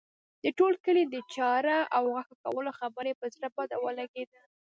د 0.43 0.45
ټول 0.57 0.73
کلي 0.85 1.03
د 1.07 1.15
چاړه 1.33 1.79
او 1.95 2.03
غوښه 2.13 2.35
کولو 2.43 2.71
خبره 2.79 3.07
یې 3.09 3.19
پر 3.21 3.27
زړه 3.35 3.47
بد 3.57 3.69
ولګېده. 3.85 4.41